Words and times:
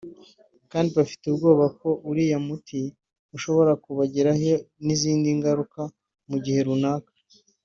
kandi 0.71 0.89
bafite 0.97 1.23
ubwoba 1.27 1.65
ko 1.79 1.89
uriya 2.09 2.39
muti 2.47 2.81
ushobora 3.35 3.71
kubagiraho 3.83 4.49
n’izindi 4.85 5.27
ngaruka 5.37 5.81
mu 6.29 6.37
gihe 6.45 6.61
runaka 6.67 7.11